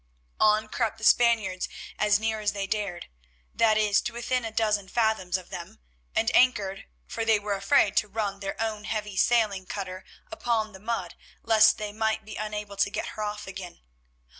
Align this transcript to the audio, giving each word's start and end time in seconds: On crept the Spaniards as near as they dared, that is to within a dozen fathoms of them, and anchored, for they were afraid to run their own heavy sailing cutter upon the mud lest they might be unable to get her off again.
On 0.39 0.67
crept 0.67 0.97
the 0.97 1.03
Spaniards 1.03 1.69
as 1.99 2.19
near 2.19 2.39
as 2.39 2.53
they 2.53 2.65
dared, 2.65 3.07
that 3.53 3.77
is 3.77 4.01
to 4.01 4.13
within 4.13 4.43
a 4.43 4.49
dozen 4.51 4.87
fathoms 4.89 5.37
of 5.37 5.51
them, 5.51 5.79
and 6.15 6.33
anchored, 6.35 6.85
for 7.05 7.23
they 7.23 7.37
were 7.37 7.53
afraid 7.53 7.95
to 7.97 8.07
run 8.07 8.39
their 8.39 8.59
own 8.59 8.85
heavy 8.85 9.15
sailing 9.15 9.67
cutter 9.67 10.03
upon 10.31 10.71
the 10.71 10.79
mud 10.79 11.13
lest 11.43 11.77
they 11.77 11.93
might 11.93 12.25
be 12.25 12.35
unable 12.35 12.77
to 12.77 12.89
get 12.89 13.09
her 13.09 13.21
off 13.21 13.45
again. 13.45 13.81